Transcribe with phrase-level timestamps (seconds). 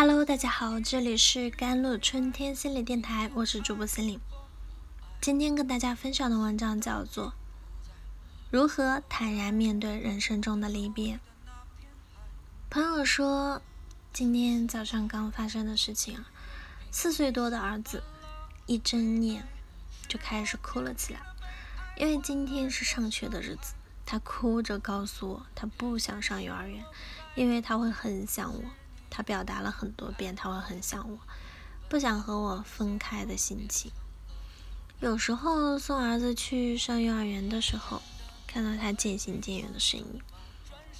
[0.00, 4.18] Hello，大家好，这里是甘露春天心理电台，我是主播心灵。
[5.20, 7.26] 今天跟大家分享的文章叫做
[8.50, 11.16] 《如何坦然面对人生中的离别》。
[12.70, 13.60] 朋友说，
[14.10, 16.24] 今天早上刚发生的事情，
[16.90, 18.02] 四岁多的儿子
[18.64, 19.46] 一睁眼
[20.08, 21.20] 就开始哭了起来，
[21.98, 23.74] 因为今天是上学的日子，
[24.06, 26.82] 他哭着告诉我，他不想上幼儿园，
[27.34, 28.62] 因为他会很想我。
[29.10, 31.18] 他表达了很多遍，他会很想我，
[31.88, 33.90] 不想和我分开的心情。
[35.00, 38.00] 有时候送儿子去上幼儿园的时候，
[38.46, 40.22] 看到他渐行渐远的身影，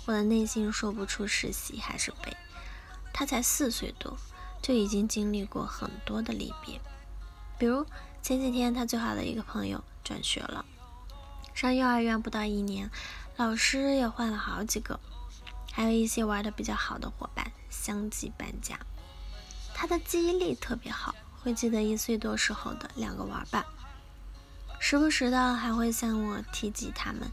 [0.06, 2.36] 我的内心说不出是喜还是悲。
[3.12, 4.16] 他才四岁多，
[4.60, 6.80] 就已经经历过很多的离别，
[7.58, 7.86] 比如
[8.22, 10.64] 前几天他最好的一个朋友转学了，
[11.54, 12.90] 上幼儿园不到一年，
[13.36, 14.98] 老师也换了好几个。
[15.72, 17.52] 还有一些玩的比较好的伙伴
[17.82, 18.78] 相继搬家，
[19.72, 23.64] 他的记忆力特别好，会记得一岁多时候的两个玩伴，
[24.78, 27.30] 时不时的还会向我提及他们。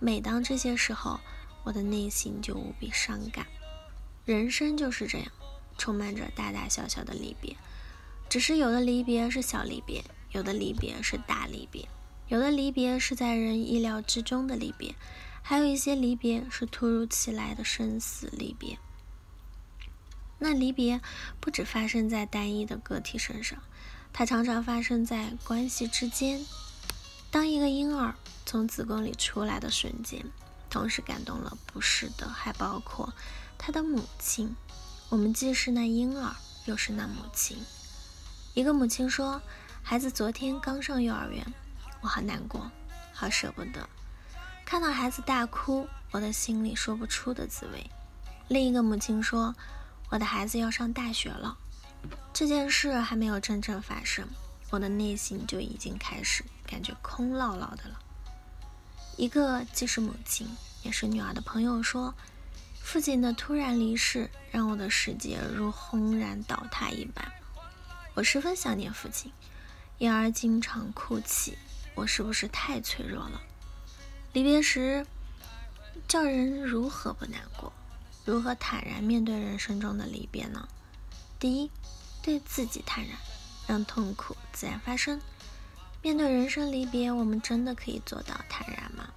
[0.00, 1.20] 每当这些时候，
[1.62, 3.46] 我的内心就无比伤感。
[4.24, 5.28] 人生就是这样，
[5.78, 7.56] 充满着大大小小的离别，
[8.28, 11.88] 只是有的离别是小离别，有的离别是大离别，
[12.26, 14.96] 有的离别是在人意料之中的离别。
[15.40, 18.76] 还有一些离别是突如其来的生死离别。
[20.38, 21.00] 那离别
[21.40, 23.58] 不只发生在单一的个体身上，
[24.12, 26.44] 它常常发生在关系之间。
[27.30, 28.14] 当一个婴儿
[28.46, 30.24] 从子宫里出来的瞬间，
[30.70, 33.12] 同时感动了不是的，还包括
[33.58, 34.54] 他的母亲。
[35.08, 37.58] 我们既是那婴儿，又是那母亲。
[38.54, 39.42] 一个母亲说
[39.82, 41.44] ：“孩子昨天刚上幼儿园，
[42.00, 42.70] 我好难过，
[43.12, 43.88] 好舍不得。”
[44.64, 47.90] 看到孩子大哭，我的心里说不出的滋味。
[48.48, 49.54] 另一个母亲说
[50.14, 51.58] ：“我的孩子要上大学了。”
[52.32, 54.24] 这件事还没有真正发生，
[54.70, 57.98] 我的内心就已经开始感觉空落落的了。
[59.16, 60.48] 一个既是母亲
[60.84, 62.14] 也是女儿的朋友说
[62.80, 67.32] ：“父亲的突然离世，让我的世界如轰然倒塌一般。
[68.14, 69.32] 我十分想念父亲，
[69.98, 71.58] 因而经常哭泣。
[71.96, 73.42] 我是不是太脆弱了？”
[74.32, 75.04] 离别时，
[76.06, 77.72] 叫人如何不难过？
[78.24, 80.66] 如何坦然面对人生中的离别呢？
[81.38, 81.70] 第一，
[82.22, 83.18] 对自己坦然，
[83.66, 85.20] 让痛苦自然发生。
[86.00, 89.10] 面对人生离别，我们真的可以做到坦然吗？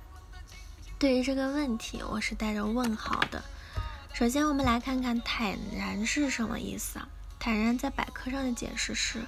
[0.99, 3.43] 对于这个问题，我是带着问号的。
[4.13, 7.07] 首先，我们来看看坦然是什么意思啊？
[7.39, 9.25] 坦然在百科上的解释是：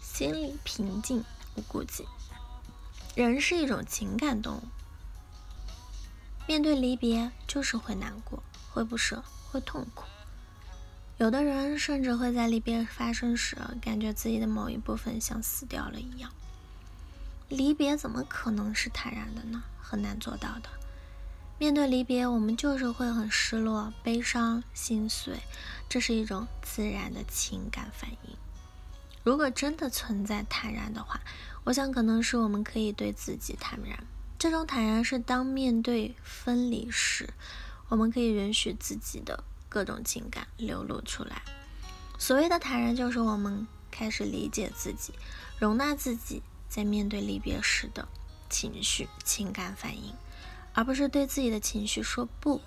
[0.00, 1.24] 心里平静，
[1.56, 2.06] 无顾忌。
[3.16, 4.62] 人是一种情感动物，
[6.50, 10.02] 面对离别就是会难过、会不舍、会痛苦。
[11.16, 16.28] 有的人甚至会在离别发生时，感觉自己的某一部分像死掉了一样。
[17.48, 19.62] 离别怎么可能是坦然的呢？
[19.80, 20.68] 很难做到的。
[21.56, 25.38] 面对离别，我们就是会很失落、悲伤、心碎，
[25.88, 28.36] 这是一种自然的情感反应。
[29.22, 31.20] 如果真的存在坦然的话，
[31.62, 34.04] 我想可能是我们可以对自己坦然。
[34.40, 37.28] 这种坦然是当面对分离时，
[37.90, 41.42] 我们可以允许自己的各种情感流露出来。
[42.18, 45.12] 所谓的坦然，就是我们开始理解自己，
[45.58, 48.08] 容纳自己在面对离别时的
[48.48, 50.14] 情绪、情感反应，
[50.72, 52.62] 而不是对自己的情绪说不。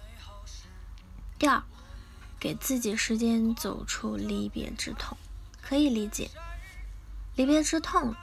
[1.40, 1.64] 第二，
[2.40, 5.18] 给自己时间走出离别之痛。
[5.64, 6.30] 可以理解，
[7.36, 8.14] 离别之痛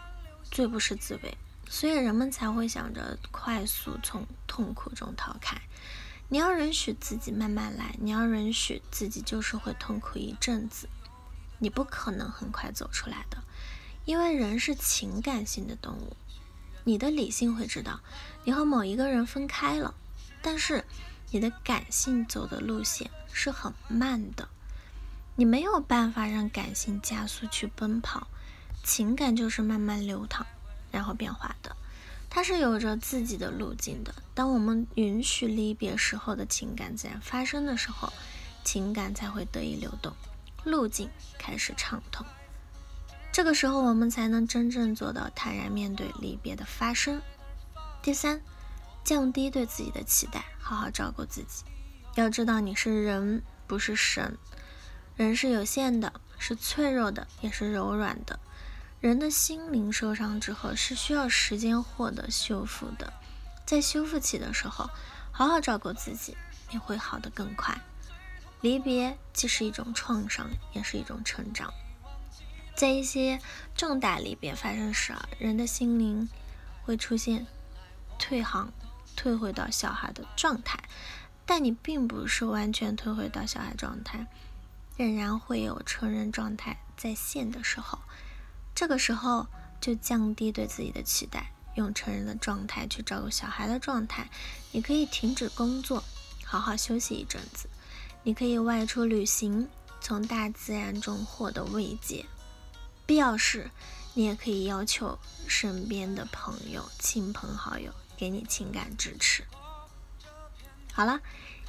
[0.53, 1.37] 最不是滋味，
[1.71, 5.57] 所以人们才会想着快速从痛苦中逃开。
[6.29, 10.89] 你要允许自己慢慢来，你要允许自己就是会痛苦一阵子，
[11.61, 13.43] 你不可能很快走出来的，
[14.05, 16.17] 因为人是情感性的动物。
[16.83, 18.01] 你的理性会知道
[18.45, 19.95] 你和某一个人分开了，
[20.43, 20.85] 但是
[21.31, 24.49] 你的感性走的路线是很慢的。
[25.37, 28.27] 你没有办法让感性加速去奔跑，
[28.83, 30.47] 情感就是慢慢流淌，
[30.91, 31.77] 然后变化的，
[32.29, 34.15] 它是有着自己的路径的。
[34.35, 38.13] 当我们允许离别时候的情感自然发生的时候，
[38.65, 40.13] 情感才会得以流动，
[40.65, 41.09] 路径
[41.39, 42.27] 开始畅通。
[43.33, 47.23] 这个时候，我们才能真正做到坦然面对离别的发生。
[48.03, 48.41] 第三，
[49.05, 51.65] 降低对自己的期待，好好照顾自己。
[52.17, 54.37] 要知道，你是人，不是神。
[55.17, 58.41] 人是有限的，是脆弱的，也是柔软的。
[59.01, 63.11] 人的心灵受伤之后是需要时间获得修复的，
[63.65, 64.91] 在修复期的时候，
[65.33, 66.37] 好好照顾自己，
[66.71, 67.81] 你会好得更快。
[68.61, 71.73] 离别既是一种创伤，也是一种成长。
[72.77, 73.41] 在一些
[73.75, 76.29] 重大离别发生时啊，人的心灵
[76.83, 77.47] 会出现
[78.19, 78.71] 退行，
[79.17, 80.79] 退回到小孩的状态。
[81.47, 84.27] 但你并不是完全退回到小孩状态，
[84.99, 87.99] 仍然会有成人状态在线的时候。
[88.75, 89.47] 这个时候
[89.81, 94.31] 就降低对自己的期待，用成人的状态去照顾小孩的状态。
[94.73, 96.03] 你可以停止工作，
[96.45, 97.69] 好好休息一阵子。
[98.23, 99.69] 你可以外出旅行，
[100.01, 102.27] 从大自然中获得慰藉。
[103.07, 103.71] 必要时，
[104.15, 105.19] 你也可以要求
[105.49, 109.45] 身边的朋友、亲朋好友给你情感支持。
[110.93, 111.21] 好了，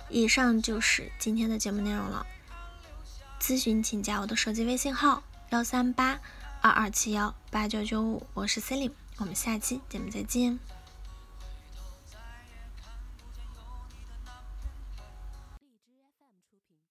[0.10, 2.26] 以上就是今天的节目内容了。
[3.40, 6.20] 咨询请加我的手机微信号：幺三八
[6.64, 10.60] 二二七幺八九九五，我是 Celine，我们下期节目再见。